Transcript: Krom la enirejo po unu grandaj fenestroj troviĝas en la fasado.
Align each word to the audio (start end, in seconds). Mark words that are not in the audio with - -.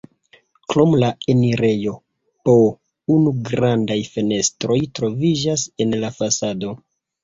Krom 0.73 0.95
la 1.03 1.09
enirejo 1.33 1.93
po 2.49 2.57
unu 3.19 3.37
grandaj 3.53 4.01
fenestroj 4.17 4.83
troviĝas 5.01 5.71
en 5.89 5.99
la 6.05 6.17
fasado. 6.21 6.79